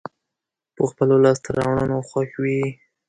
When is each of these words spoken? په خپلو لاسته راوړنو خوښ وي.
په 0.75 0.83
خپلو 0.89 1.15
لاسته 1.23 1.49
راوړنو 1.57 1.97
خوښ 2.09 2.29
وي. 2.43 2.61